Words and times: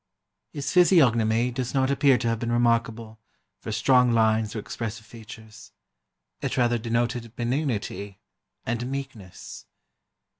]"His 0.51 0.71
physiognomy 0.73 1.51
does 1.51 1.75
not 1.75 1.91
appear 1.91 2.17
to 2.17 2.27
have 2.27 2.39
been 2.39 2.51
remarkable 2.51 3.19
for 3.59 3.71
strong 3.71 4.11
lines 4.13 4.55
or 4.55 4.59
expressive 4.59 5.05
features, 5.05 5.73
it 6.41 6.57
rather 6.57 6.79
denoted 6.79 7.35
benignity 7.35 8.19
and 8.65 8.89
meekness.... 8.89 9.67